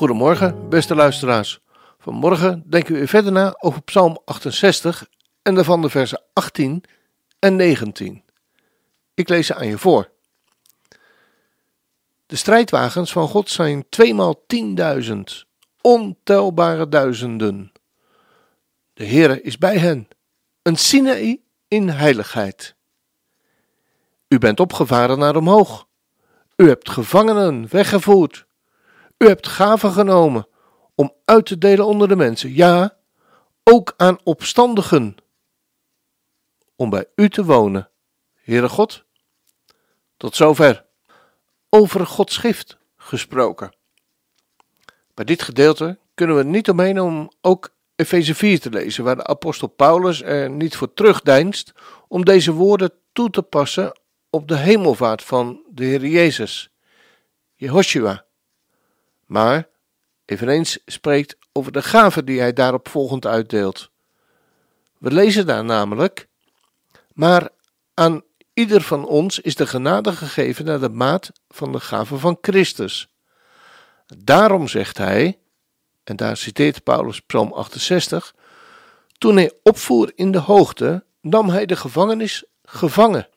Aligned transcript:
Goedemorgen, 0.00 0.68
beste 0.68 0.94
luisteraars. 0.94 1.60
Vanmorgen 1.98 2.62
denken 2.66 2.94
we 2.94 3.08
verder 3.08 3.32
na 3.32 3.56
over 3.58 3.82
Psalm 3.82 4.18
68 4.24 5.08
en 5.42 5.54
daarvan 5.54 5.82
de 5.82 5.88
versen 5.88 6.22
18 6.32 6.84
en 7.38 7.56
19. 7.56 8.22
Ik 9.14 9.28
lees 9.28 9.46
ze 9.46 9.54
aan 9.54 9.66
je 9.66 9.78
voor. 9.78 10.10
De 12.26 12.36
strijdwagens 12.36 13.12
van 13.12 13.28
God 13.28 13.50
zijn 13.50 13.88
tweemaal 13.88 14.46
tienduizend, 14.46 15.46
ontelbare 15.80 16.88
duizenden. 16.88 17.72
De 18.92 19.06
Heere 19.06 19.42
is 19.42 19.58
bij 19.58 19.78
hen, 19.78 20.08
een 20.62 20.76
Sinaï 20.76 21.42
in 21.68 21.88
heiligheid. 21.88 22.74
U 24.28 24.38
bent 24.38 24.60
opgevaren 24.60 25.18
naar 25.18 25.36
omhoog. 25.36 25.86
U 26.56 26.68
hebt 26.68 26.90
gevangenen 26.90 27.68
weggevoerd. 27.70 28.48
U 29.24 29.26
hebt 29.26 29.46
gaven 29.46 29.92
genomen 29.92 30.46
om 30.94 31.14
uit 31.24 31.46
te 31.46 31.58
delen 31.58 31.86
onder 31.86 32.08
de 32.08 32.16
mensen. 32.16 32.54
Ja, 32.54 32.96
ook 33.64 33.94
aan 33.96 34.18
opstandigen. 34.24 35.16
Om 36.76 36.90
bij 36.90 37.06
u 37.14 37.28
te 37.28 37.44
wonen, 37.44 37.90
Heere 38.34 38.68
God. 38.68 39.04
Tot 40.16 40.36
zover. 40.36 40.84
Over 41.68 42.06
Gods 42.06 42.34
schrift 42.34 42.78
gesproken. 42.96 43.76
Bij 45.14 45.24
dit 45.24 45.42
gedeelte 45.42 45.98
kunnen 46.14 46.36
we 46.36 46.42
niet 46.42 46.70
omheen 46.70 47.00
om 47.00 47.30
ook 47.40 47.74
Efeze 47.96 48.34
4 48.34 48.60
te 48.60 48.70
lezen, 48.70 49.04
waar 49.04 49.16
de 49.16 49.26
apostel 49.26 49.68
Paulus 49.68 50.22
er 50.22 50.50
niet 50.50 50.76
voor 50.76 50.92
terugdeinst 50.92 51.72
om 52.08 52.24
deze 52.24 52.52
woorden 52.52 52.92
toe 53.12 53.30
te 53.30 53.42
passen 53.42 54.00
op 54.30 54.48
de 54.48 54.56
hemelvaart 54.56 55.22
van 55.22 55.62
de 55.70 55.84
Heer 55.84 56.06
Jezus, 56.06 56.70
Jehoshua. 57.54 58.28
Maar 59.30 59.68
eveneens 60.24 60.78
spreekt 60.86 61.36
over 61.52 61.72
de 61.72 61.82
gaven 61.82 62.24
die 62.24 62.40
hij 62.40 62.52
daarop 62.52 62.88
volgend 62.88 63.26
uitdeelt. 63.26 63.90
We 64.98 65.10
lezen 65.10 65.46
daar 65.46 65.64
namelijk, 65.64 66.28
maar 67.12 67.48
aan 67.94 68.22
ieder 68.52 68.80
van 68.80 69.06
ons 69.06 69.38
is 69.38 69.54
de 69.54 69.66
genade 69.66 70.12
gegeven 70.12 70.64
naar 70.64 70.80
de 70.80 70.88
maat 70.88 71.32
van 71.48 71.72
de 71.72 71.80
gave 71.80 72.18
van 72.18 72.38
Christus. 72.40 73.08
Daarom 74.16 74.68
zegt 74.68 74.98
hij, 74.98 75.38
en 76.04 76.16
daar 76.16 76.36
citeert 76.36 76.82
Paulus 76.82 77.20
Psalm 77.20 77.52
68, 77.52 78.34
toen 79.18 79.36
hij 79.36 79.52
opvoer 79.62 80.12
in 80.14 80.32
de 80.32 80.38
hoogte, 80.38 81.04
nam 81.20 81.48
hij 81.48 81.66
de 81.66 81.76
gevangenis 81.76 82.44
gevangen 82.62 83.28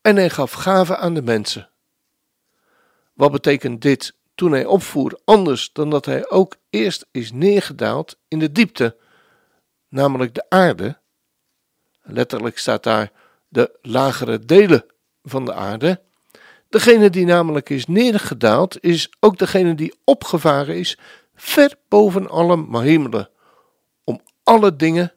en 0.00 0.16
hij 0.16 0.30
gaf 0.30 0.52
gaven 0.52 0.98
aan 0.98 1.14
de 1.14 1.22
mensen. 1.22 1.68
Wat 3.12 3.32
betekent 3.32 3.82
dit 3.82 4.14
toen 4.36 4.52
hij 4.52 4.64
opvoer 4.64 5.18
anders 5.24 5.72
dan 5.72 5.90
dat 5.90 6.04
hij 6.04 6.30
ook 6.30 6.56
eerst 6.70 7.06
is 7.10 7.32
neergedaald 7.32 8.18
in 8.28 8.38
de 8.38 8.52
diepte, 8.52 8.96
namelijk 9.88 10.34
de 10.34 10.44
aarde? 10.48 10.98
Letterlijk 12.02 12.58
staat 12.58 12.82
daar 12.82 13.12
de 13.48 13.78
lagere 13.82 14.38
delen 14.38 14.84
van 15.22 15.44
de 15.44 15.52
aarde. 15.52 16.00
Degene 16.68 17.10
die 17.10 17.24
namelijk 17.24 17.70
is 17.70 17.86
neergedaald, 17.86 18.82
is 18.82 19.10
ook 19.20 19.38
degene 19.38 19.74
die 19.74 19.94
opgevaren 20.04 20.76
is 20.76 20.98
ver 21.34 21.74
boven 21.88 22.28
alle 22.28 22.56
mahemelen, 22.56 23.28
om 24.04 24.20
alle 24.42 24.76
dingen 24.76 25.12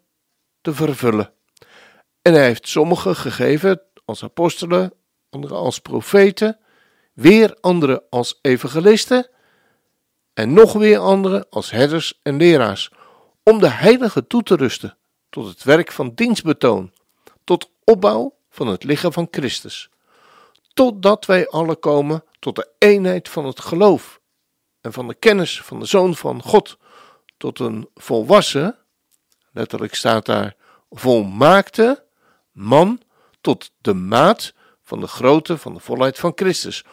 te 0.61 0.73
vervullen. 0.73 1.31
En 2.21 2.33
hij 2.33 2.45
heeft 2.45 2.67
sommigen 2.67 3.15
gegeven 3.15 3.81
als 4.05 4.23
apostelen, 4.23 4.93
anderen 5.29 5.57
als 5.57 5.79
profeten, 5.79 6.59
weer 7.19 7.57
anderen 7.61 8.03
als 8.09 8.39
evangelisten 8.41 9.29
en 10.33 10.53
nog 10.53 10.73
weer 10.73 10.99
anderen 10.99 11.49
als 11.49 11.71
herders 11.71 12.19
en 12.23 12.37
leraars, 12.37 12.91
om 13.43 13.59
de 13.59 13.69
heiligen 13.69 14.27
toe 14.27 14.43
te 14.43 14.55
rusten 14.55 14.97
tot 15.29 15.47
het 15.47 15.63
werk 15.63 15.91
van 15.91 16.11
dienstbetoon, 16.15 16.93
tot 17.43 17.71
opbouw 17.83 18.35
van 18.49 18.67
het 18.67 18.83
lichaam 18.83 19.13
van 19.13 19.27
Christus, 19.31 19.89
totdat 20.73 21.25
wij 21.25 21.47
alle 21.47 21.75
komen 21.75 22.23
tot 22.39 22.55
de 22.55 22.69
eenheid 22.77 23.29
van 23.29 23.45
het 23.45 23.59
geloof 23.59 24.19
en 24.81 24.93
van 24.93 25.07
de 25.07 25.15
kennis 25.15 25.61
van 25.61 25.79
de 25.79 25.85
Zoon 25.85 26.15
van 26.15 26.41
God, 26.41 26.77
tot 27.37 27.59
een 27.59 27.89
volwassen, 27.95 28.77
letterlijk 29.51 29.95
staat 29.95 30.25
daar 30.25 30.55
volmaakte 30.89 32.05
man, 32.51 33.01
tot 33.41 33.71
de 33.81 33.93
maat 33.93 34.53
van 34.83 34.99
de 34.99 35.07
grootte 35.07 35.57
van 35.57 35.73
de 35.73 35.79
volheid 35.79 36.19
van 36.19 36.31
Christus, 36.35 36.85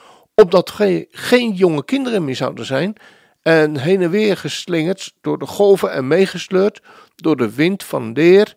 opdat 0.42 0.70
gij 0.70 1.06
geen 1.10 1.52
jonge 1.52 1.84
kinderen 1.84 2.24
meer 2.24 2.36
zouden 2.36 2.64
zijn 2.64 2.96
en 3.42 3.76
heen 3.76 4.02
en 4.02 4.10
weer 4.10 4.36
geslingerd 4.36 5.14
door 5.20 5.38
de 5.38 5.46
golven 5.46 5.92
en 5.92 6.06
meegesleurd 6.06 6.80
door 7.14 7.36
de 7.36 7.54
wind 7.54 7.84
van 7.84 8.12
leer, 8.12 8.56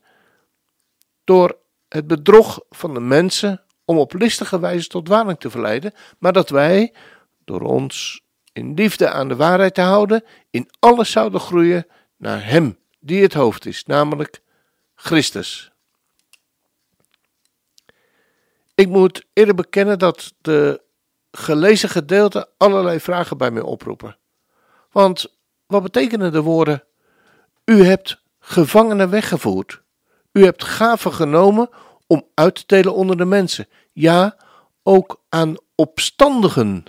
door 1.24 1.58
het 1.88 2.08
bedrog 2.08 2.62
van 2.70 2.94
de 2.94 3.00
mensen 3.00 3.64
om 3.86 3.98
op 3.98 4.14
listige 4.14 4.60
wijze 4.60 4.88
tot 4.88 5.06
dwaling 5.06 5.40
te 5.40 5.50
verleiden, 5.50 5.94
maar 6.18 6.34
dat 6.34 6.50
wij, 6.50 6.94
door 7.46 7.62
ons 7.62 8.22
in 8.54 8.74
liefde 8.74 9.10
aan 9.10 9.28
de 9.28 9.36
waarheid 9.36 9.74
te 9.74 9.82
houden, 9.82 10.24
in 10.50 10.70
alles 10.80 11.12
zouden 11.12 11.40
groeien 11.40 11.88
naar 12.18 12.46
Hem 12.46 12.78
die 13.00 13.22
het 13.22 13.34
hoofd 13.34 13.66
is, 13.66 13.86
namelijk 13.86 14.42
Christus. 14.96 15.72
Ik 18.76 18.88
moet 18.88 19.26
eerder 19.34 19.56
bekennen 19.56 20.00
dat 20.00 20.34
de 20.42 20.82
gelezen 21.32 21.90
gedeelten 21.90 22.48
allerlei 22.58 23.00
vragen 23.00 23.38
bij 23.38 23.52
mij 23.52 23.62
oproepen. 23.62 24.18
Want 24.92 25.38
wat 25.66 25.84
betekenen 25.84 26.32
de 26.32 26.42
woorden: 26.42 26.84
U 27.66 27.84
hebt 27.84 28.22
gevangenen 28.40 29.10
weggevoerd, 29.10 29.82
u 30.32 30.44
hebt 30.44 30.64
gaven 30.64 31.14
genomen 31.14 31.70
om 32.08 32.28
uit 32.34 32.56
te 32.56 32.64
delen 32.66 32.94
onder 32.94 33.18
de 33.18 33.26
mensen, 33.26 33.68
ja, 33.94 34.38
ook 34.84 35.24
aan 35.30 35.56
opstandigen. 35.76 36.84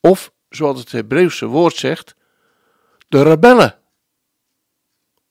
Of, 0.00 0.32
zoals 0.48 0.80
het 0.80 0.92
Hebreeuwse 0.92 1.46
woord 1.46 1.76
zegt, 1.76 2.14
de 3.08 3.22
rebellen, 3.22 3.78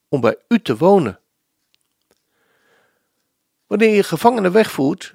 om 0.08 0.22
bij 0.22 0.38
u 0.48 0.62
te 0.62 0.78
wonen. 0.78 1.20
Wanneer 3.68 3.96
je 3.96 4.04
gevangenen 4.04 4.52
wegvoert, 4.52 5.14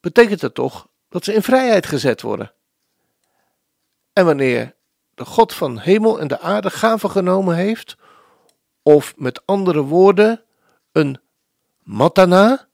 betekent 0.00 0.40
dat 0.40 0.54
toch 0.54 0.88
dat 1.10 1.24
ze 1.24 1.34
in 1.34 1.42
vrijheid 1.42 1.86
gezet 1.86 2.22
worden. 2.22 2.52
En 4.12 4.24
wanneer 4.24 4.74
de 5.14 5.24
God 5.24 5.54
van 5.54 5.78
hemel 5.78 6.20
en 6.20 6.28
de 6.28 6.40
aarde 6.40 6.70
gaven 6.70 7.10
genomen 7.10 7.56
heeft, 7.56 7.96
of 8.82 9.16
met 9.16 9.46
andere 9.46 9.82
woorden, 9.82 10.44
een 10.92 11.20
matana, 11.82 12.68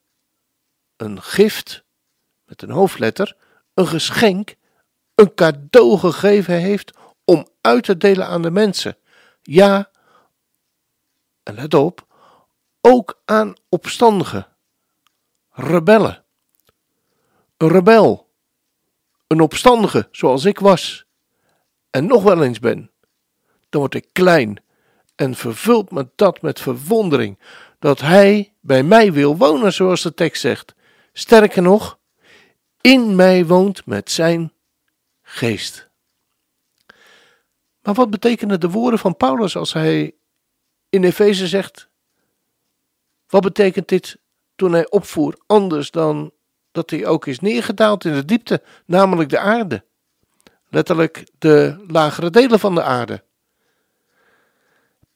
een 0.97 1.21
gift 1.21 1.83
met 2.45 2.61
een 2.61 2.69
hoofdletter, 2.69 3.35
een 3.73 3.87
geschenk, 3.87 4.55
een 5.15 5.33
cadeau 5.33 5.97
gegeven 5.97 6.53
heeft 6.53 6.97
om 7.25 7.47
uit 7.61 7.83
te 7.83 7.97
delen 7.97 8.27
aan 8.27 8.41
de 8.41 8.51
mensen. 8.51 8.97
Ja, 9.41 9.89
en 11.43 11.53
let 11.53 11.73
op, 11.73 12.05
ook 12.81 13.21
aan 13.25 13.53
opstandigen, 13.69 14.47
rebellen. 15.51 16.23
Een 17.57 17.69
rebel, 17.69 18.26
een 19.27 19.41
opstandige 19.41 20.07
zoals 20.11 20.45
ik 20.45 20.59
was 20.59 21.05
en 21.89 22.05
nog 22.05 22.23
wel 22.23 22.43
eens 22.43 22.59
ben, 22.59 22.91
dan 23.69 23.81
word 23.81 23.93
ik 23.93 24.07
klein 24.11 24.63
en 25.15 25.35
vervult 25.35 25.91
me 25.91 26.09
dat 26.15 26.41
met 26.41 26.59
verwondering 26.59 27.39
dat 27.79 27.99
hij 28.01 28.53
bij 28.59 28.83
mij 28.83 29.13
wil 29.13 29.37
wonen, 29.37 29.73
zoals 29.73 30.01
de 30.01 30.13
tekst 30.13 30.41
zegt. 30.41 30.75
Sterker 31.13 31.61
nog, 31.61 31.99
in 32.81 33.15
mij 33.15 33.45
woont 33.45 33.85
met 33.85 34.11
zijn 34.11 34.53
geest. 35.21 35.89
Maar 37.81 37.93
wat 37.93 38.09
betekenen 38.09 38.59
de 38.59 38.69
woorden 38.69 38.99
van 38.99 39.17
Paulus 39.17 39.55
als 39.55 39.73
hij 39.73 40.15
in 40.89 41.03
Efeze 41.03 41.47
zegt: 41.47 41.89
Wat 43.27 43.41
betekent 43.41 43.87
dit 43.87 44.19
toen 44.55 44.71
hij 44.71 44.89
opvoer 44.89 45.37
anders 45.45 45.91
dan 45.91 46.31
dat 46.77 46.89
hij 46.89 47.05
ook 47.05 47.25
is 47.25 47.39
neergedaald 47.39 48.05
in 48.05 48.13
de 48.13 48.25
diepte, 48.25 48.61
namelijk 48.85 49.29
de 49.29 49.39
aarde? 49.39 49.83
letterlijk 50.69 51.27
de 51.37 51.83
lagere 51.87 52.29
delen 52.29 52.59
van 52.59 52.75
de 52.75 52.83
aarde. 52.83 53.23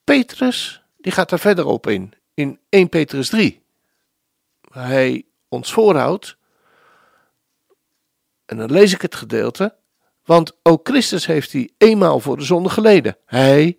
Petrus, 0.04 0.82
die 0.96 1.12
gaat 1.12 1.30
er 1.30 1.38
verder 1.38 1.66
op 1.66 1.86
in, 1.86 2.12
in 2.34 2.58
1 2.68 2.88
Petrus 2.88 3.28
3. 3.28 3.62
Waar 4.60 4.86
hij 4.86 5.24
ons 5.48 5.72
voorhoudt, 5.72 6.36
en 8.44 8.56
dan 8.56 8.72
lees 8.72 8.92
ik 8.94 9.02
het 9.02 9.14
gedeelte, 9.14 9.76
want 10.24 10.56
ook 10.62 10.88
Christus 10.88 11.26
heeft 11.26 11.52
hij 11.52 11.70
eenmaal 11.78 12.20
voor 12.20 12.36
de 12.36 12.44
zonde 12.44 12.68
geleden. 12.68 13.16
Hij, 13.26 13.78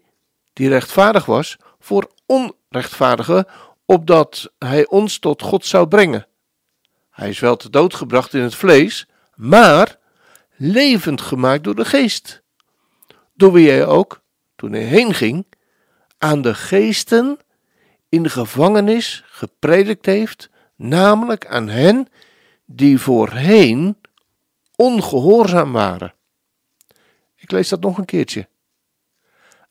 die 0.54 0.70
rechtvaardig 0.70 1.26
was, 1.26 1.58
voor 1.80 2.12
onrechtvaardigen, 2.26 3.46
opdat 3.86 4.52
hij 4.60 4.88
ons 4.88 5.20
tot 5.20 5.42
God 5.42 5.66
zou 5.66 5.88
brengen. 5.88 6.28
Hij 7.14 7.30
is 7.30 7.40
wel 7.40 7.56
te 7.56 7.70
dood 7.70 7.94
gebracht 7.94 8.34
in 8.34 8.42
het 8.42 8.56
vlees, 8.56 9.08
maar 9.36 9.98
levend 10.56 11.22
gemaakt 11.22 11.64
door 11.64 11.76
de 11.76 11.86
geest. 11.86 12.44
Door 13.34 13.52
wie 13.52 13.70
hij 13.70 13.86
ook, 13.86 14.22
toen 14.56 14.72
hij 14.72 14.84
heen 14.84 15.14
ging, 15.14 15.46
aan 16.18 16.42
de 16.42 16.54
geesten 16.54 17.40
in 18.10 18.24
de 18.24 18.30
gevangenis 18.30 19.24
gepredikt 19.26 20.06
heeft, 20.06 20.50
namelijk 20.76 21.48
aan 21.48 21.68
hen 21.68 22.08
die 22.66 23.00
voorheen 23.00 23.98
ongehoorzaam 24.76 25.72
waren. 25.72 26.14
Ik 27.36 27.52
lees 27.52 27.70
dat 27.70 27.82
nog 27.82 27.98
een 27.98 28.06
keertje. 28.06 28.48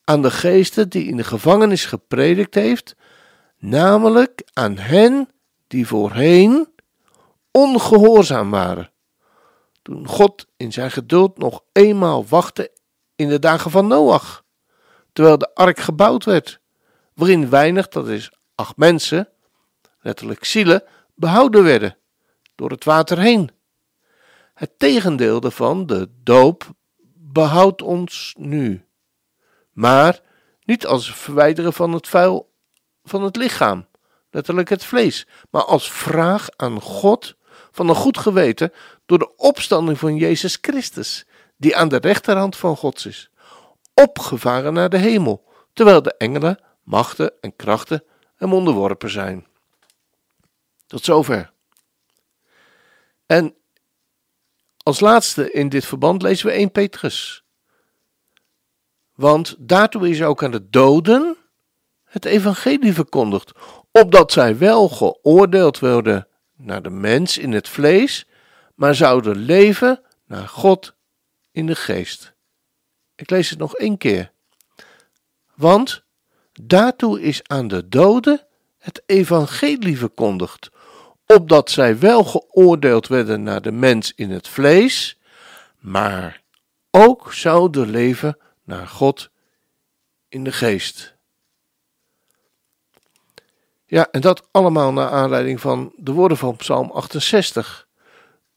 Aan 0.05 0.23
de 0.23 0.31
geesten 0.31 0.89
die 0.89 1.05
in 1.05 1.17
de 1.17 1.25
gevangenis 1.25 1.85
gepredikt 1.85 2.55
heeft, 2.55 2.97
namelijk 3.59 4.43
aan 4.53 4.79
hen 4.79 5.29
die 5.67 5.87
voorheen 5.87 6.72
ongehoorzaam 7.53 8.51
waren. 8.51 8.91
Toen 9.83 10.07
God 10.07 10.47
in 10.57 10.73
zijn 10.73 10.91
geduld 10.91 11.39
nog 11.39 11.65
eenmaal 11.73 12.27
wachtte 12.27 12.73
in 13.17 13.29
de 13.29 13.39
dagen 13.39 13.71
van 13.71 13.87
Noach, 13.87 14.45
terwijl 15.13 15.39
de 15.39 15.55
ark 15.55 15.79
gebouwd 15.79 16.25
werd, 16.25 16.61
waarin 17.15 17.51
weinig, 17.51 17.89
dat 17.89 18.09
is 18.09 18.33
acht 18.55 18.77
mensen, 18.77 19.29
letterlijk 20.01 20.45
zielen, 20.45 20.85
behouden 21.15 21.65
werden 21.65 21.97
door 22.55 22.71
het 22.71 22.85
water 22.85 23.19
heen. 23.19 23.51
Het 24.55 24.79
tegendeel 24.79 25.41
daarvan, 25.41 25.87
de 25.87 26.11
doop, 26.23 26.71
behoudt 27.15 27.83
ons 27.83 28.35
nu. 28.39 28.87
Maar 29.73 30.21
niet 30.65 30.87
als 30.87 31.15
verwijderen 31.15 31.73
van 31.73 31.93
het 31.93 32.09
vuil 32.09 32.53
van 33.05 33.23
het 33.23 33.37
lichaam, 33.37 33.87
letterlijk 34.31 34.69
het 34.69 34.85
vlees, 34.85 35.27
maar 35.51 35.65
als 35.65 35.91
vraag 35.93 36.49
aan 36.57 36.81
God 36.81 37.37
van 37.73 37.89
een 37.89 37.95
goed 37.95 38.19
geweten 38.19 38.73
door 39.07 39.19
de 39.19 39.37
opstanding 39.37 39.99
van 39.99 40.17
Jezus 40.17 40.59
Christus, 40.61 41.27
die 41.57 41.77
aan 41.77 41.89
de 41.89 41.97
rechterhand 41.97 42.57
van 42.57 42.77
God 42.77 43.07
is, 43.07 43.31
opgevaren 43.95 44.73
naar 44.73 44.89
de 44.89 44.99
hemel, 44.99 45.45
terwijl 45.73 46.03
de 46.03 46.15
engelen, 46.17 46.59
machten 46.83 47.33
en 47.41 47.57
krachten 47.57 48.05
hem 48.37 48.53
onderworpen 48.53 49.11
zijn. 49.11 49.47
Tot 50.87 51.05
zover. 51.05 51.53
En 53.27 53.55
als 54.83 55.01
laatste 55.01 55.51
in 55.51 55.69
dit 55.69 55.85
verband 55.85 56.23
lezen 56.23 56.47
we 56.47 56.53
1 56.53 56.71
Petrus. 56.71 57.45
Want 59.15 59.57
daartoe 59.59 60.09
is 60.09 60.23
ook 60.23 60.43
aan 60.43 60.51
de 60.51 60.69
doden 60.71 61.37
het 62.05 62.25
evangelie 62.25 62.93
verkondigd, 62.93 63.53
opdat 63.91 64.33
zij 64.33 64.59
wel 64.59 64.89
geoordeeld 64.89 65.79
worden 65.79 66.27
naar 66.62 66.82
de 66.82 66.91
mens 66.91 67.38
in 67.38 67.53
het 67.53 67.69
vlees, 67.69 68.26
maar 68.75 68.94
zouden 68.94 69.37
leven 69.37 70.00
naar 70.26 70.49
God 70.49 70.94
in 71.50 71.67
de 71.67 71.76
geest. 71.76 72.35
Ik 73.14 73.31
lees 73.31 73.50
het 73.50 73.59
nog 73.59 73.76
één 73.76 73.99
keer. 73.99 74.32
Want 75.55 76.05
daartoe 76.53 77.20
is 77.20 77.41
aan 77.43 77.69
de 77.69 77.88
doden 77.88 78.47
het 78.79 79.03
evangelie 79.06 79.99
verkondigd, 79.99 80.70
opdat 81.26 81.70
zij 81.70 81.99
wel 81.99 82.25
geoordeeld 82.25 83.08
werden 83.08 83.43
naar 83.43 83.62
de 83.62 83.73
mens 83.73 84.12
in 84.15 84.31
het 84.31 84.49
vlees, 84.49 85.19
maar 85.79 86.43
ook 86.91 87.32
zouden 87.32 87.91
leven 87.91 88.38
naar 88.65 88.87
God 88.87 89.31
in 90.29 90.44
de 90.44 90.53
geest. 90.53 91.12
Ja, 93.93 94.09
en 94.11 94.21
dat 94.21 94.49
allemaal 94.50 94.93
naar 94.93 95.09
aanleiding 95.09 95.61
van 95.61 95.93
de 95.97 96.12
woorden 96.12 96.37
van 96.37 96.56
Psalm 96.56 96.91
68. 96.91 97.89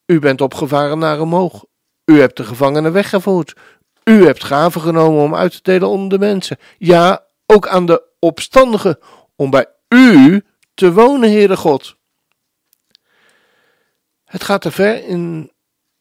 U 0.06 0.20
bent 0.20 0.42
opgevaren 0.42 1.00
naar 1.00 1.22
omhoog. 1.22 1.66
U 2.06 2.20
hebt 2.20 2.38
de 2.38 2.44
gevangenen 2.44 2.92
weggevoerd. 2.94 3.54
U 4.04 4.26
hebt 4.26 4.44
gaven 4.44 4.82
genomen 4.82 5.24
om 5.24 5.36
uit 5.36 5.52
te 5.52 5.60
delen 5.62 5.88
onder 5.88 6.20
de 6.20 6.26
mensen. 6.26 6.58
Ja, 6.78 7.26
ook 7.46 7.68
aan 7.68 7.86
de 7.86 8.04
opstandigen, 8.20 9.00
om 9.36 9.50
bij 9.50 9.66
u 9.90 10.44
te 10.74 10.94
wonen, 10.94 11.30
Heere 11.30 11.58
God. 11.58 11.96
Het 14.26 14.44
gaat 14.44 14.62
te 14.62 14.72
ver 14.72 15.04
in, 15.04 15.52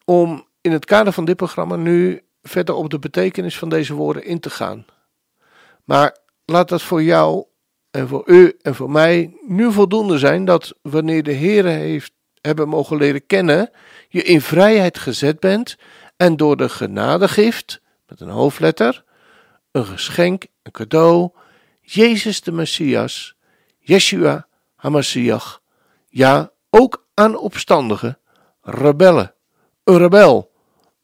om 0.05 0.47
in 0.61 0.71
het 0.71 0.85
kader 0.85 1.13
van 1.13 1.25
dit 1.25 1.35
programma 1.35 1.75
nu 1.75 2.21
verder 2.41 2.75
op 2.75 2.89
de 2.89 2.99
betekenis 2.99 3.57
van 3.57 3.69
deze 3.69 3.93
woorden 3.93 4.23
in 4.23 4.39
te 4.39 4.49
gaan. 4.49 4.85
Maar 5.83 6.17
laat 6.45 6.69
dat 6.69 6.81
voor 6.81 7.03
jou 7.03 7.45
en 7.95 8.07
voor 8.07 8.23
u 8.25 8.57
en 8.61 8.75
voor 8.75 8.91
mij 8.91 9.37
nu 9.47 9.71
voldoende 9.71 10.17
zijn 10.17 10.45
dat 10.45 10.73
wanneer 10.81 11.23
de 11.23 11.31
Heer 11.31 11.65
heeft 11.65 12.13
hebben 12.41 12.67
mogen 12.67 12.97
leren 12.97 13.25
kennen, 13.25 13.71
je 14.09 14.23
in 14.23 14.41
vrijheid 14.41 14.97
gezet 14.97 15.39
bent 15.39 15.77
en 16.17 16.37
door 16.37 16.57
de 16.57 16.69
genadegift, 16.69 17.81
met 18.07 18.21
een 18.21 18.29
hoofdletter, 18.29 19.03
een 19.71 19.85
geschenk, 19.85 20.45
een 20.63 20.71
cadeau, 20.71 21.29
Jezus 21.81 22.41
de 22.41 22.51
Messias, 22.51 23.35
Yeshua 23.79 24.47
HaMashiach, 24.75 25.61
ja, 26.09 26.51
ook 26.69 27.07
aan 27.13 27.37
opstandigen, 27.37 28.19
rebellen, 28.61 29.33
een 29.83 29.97
rebel, 29.97 30.51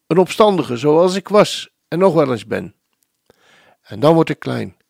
een 0.08 0.18
opstandige 0.18 0.78
zoals 0.78 1.16
ik 1.16 1.28
was 1.28 1.70
en 1.88 2.00
nog 2.00 2.14
wel 2.14 2.32
eens 2.32 2.46
ben. 2.46 2.76
En 3.82 4.00
dan 4.00 4.14
word 4.14 4.30
ik 4.30 4.40
klein. 4.40 4.81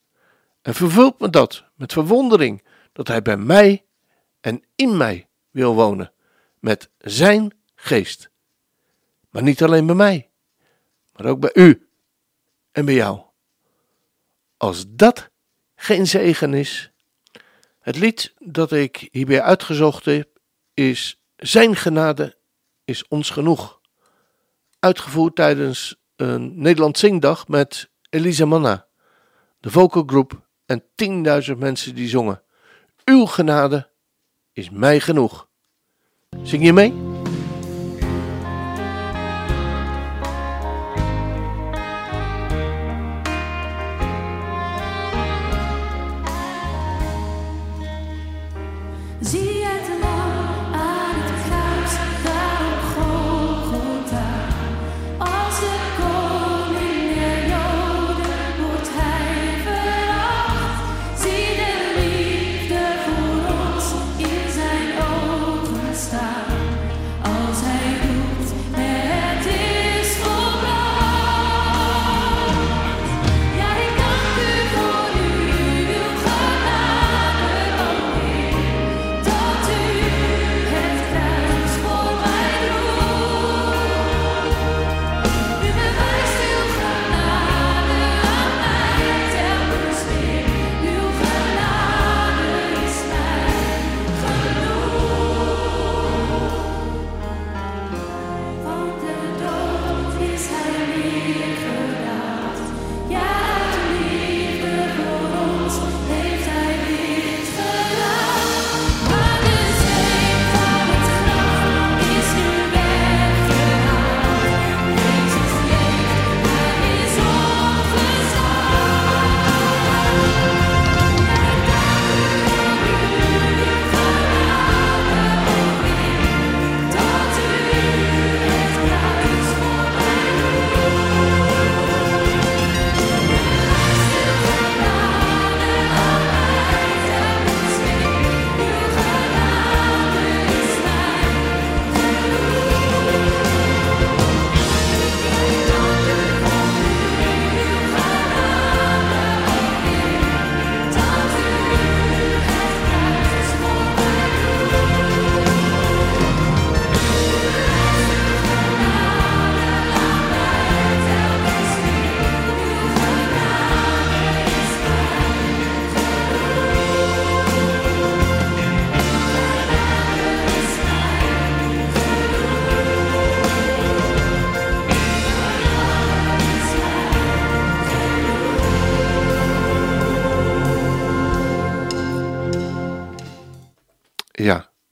En 0.61 0.73
vervult 0.73 1.19
me 1.19 1.29
dat 1.29 1.63
met 1.75 1.93
verwondering 1.93 2.63
dat 2.91 3.07
Hij 3.07 3.21
bij 3.21 3.37
mij 3.37 3.85
en 4.39 4.63
in 4.75 4.97
mij 4.97 5.27
wil 5.49 5.75
wonen, 5.75 6.13
met 6.59 6.89
Zijn 6.97 7.53
geest. 7.75 8.29
Maar 9.29 9.43
niet 9.43 9.63
alleen 9.63 9.85
bij 9.85 9.95
mij, 9.95 10.29
maar 11.15 11.25
ook 11.25 11.39
bij 11.39 11.51
u 11.53 11.87
en 12.71 12.85
bij 12.85 12.93
jou. 12.93 13.21
Als 14.57 14.85
dat 14.87 15.29
geen 15.75 16.07
zegen 16.07 16.53
is, 16.53 16.91
het 17.79 17.97
lied 17.97 18.33
dat 18.37 18.71
ik 18.71 19.07
hierbij 19.11 19.41
uitgezocht 19.41 20.05
heb, 20.05 20.39
is 20.73 21.21
Zijn 21.35 21.75
genade 21.75 22.37
is 22.83 23.07
ons 23.07 23.29
genoeg. 23.29 23.81
Uitgevoerd 24.79 25.35
tijdens 25.35 26.01
een 26.15 26.61
Nederland 26.61 26.97
Zingdag 26.97 27.47
met 27.47 27.89
Elisa 28.09 28.45
Manna, 28.45 28.87
de 29.59 29.71
vocalgroep 29.71 30.49
en 30.71 30.83
10.000 31.51 31.57
mensen 31.57 31.95
die 31.95 32.07
zongen. 32.07 32.41
Uw 33.05 33.25
genade 33.25 33.89
is 34.53 34.69
mij 34.69 34.99
genoeg. 34.99 35.47
Zing 36.43 36.63
je 36.63 36.73
mee? 36.73 37.10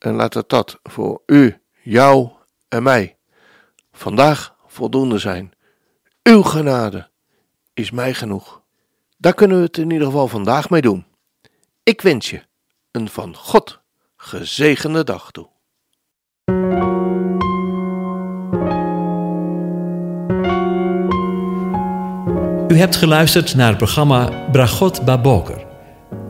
En 0.10 0.16
laat 0.16 0.34
het 0.34 0.50
dat 0.50 0.80
voor 0.84 1.22
u, 1.26 1.62
jou 1.82 2.30
en 2.68 2.84
mij 2.84 3.18
vandaag 3.92 4.56
voldoende 4.68 5.18
zijn. 5.18 5.52
Uw 6.24 6.42
genade 6.42 7.10
is 7.74 7.92
mij 7.92 8.14
genoeg. 8.14 8.62
Daar 9.18 9.34
kunnen 9.34 9.58
we 9.58 9.64
het 9.64 9.78
in 9.78 9.90
ieder 9.92 10.08
geval 10.08 10.28
vandaag 10.28 10.70
mee 10.70 10.82
doen. 10.82 11.06
Ik 11.84 12.02
wens 12.02 12.30
je 12.30 12.42
een 12.92 13.10
van 13.10 13.36
God 13.36 13.80
gezegende 14.16 15.04
dag 15.04 15.32
toe. 15.32 15.50
U 22.68 22.78
hebt 22.78 22.96
geluisterd 22.96 23.56
naar 23.56 23.68
het 23.68 23.78
programma 23.78 24.48
Bragot 24.52 25.06
Baboker. 25.06 25.69